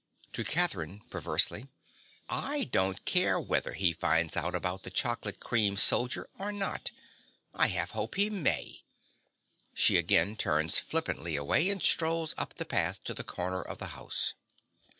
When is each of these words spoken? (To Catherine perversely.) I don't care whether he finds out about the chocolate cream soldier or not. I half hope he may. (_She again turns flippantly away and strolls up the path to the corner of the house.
(To 0.33 0.43
Catherine 0.43 1.03
perversely.) 1.11 1.67
I 2.27 2.63
don't 2.63 3.05
care 3.05 3.39
whether 3.39 3.73
he 3.73 3.93
finds 3.93 4.35
out 4.35 4.55
about 4.55 4.81
the 4.81 4.89
chocolate 4.89 5.39
cream 5.39 5.77
soldier 5.77 6.27
or 6.39 6.51
not. 6.51 6.89
I 7.53 7.67
half 7.67 7.91
hope 7.91 8.15
he 8.15 8.31
may. 8.31 8.81
(_She 9.75 9.99
again 9.99 10.37
turns 10.37 10.79
flippantly 10.79 11.35
away 11.35 11.69
and 11.69 11.83
strolls 11.83 12.33
up 12.35 12.55
the 12.55 12.65
path 12.65 13.03
to 13.03 13.13
the 13.13 13.23
corner 13.23 13.61
of 13.61 13.77
the 13.77 13.89
house. 13.93 14.33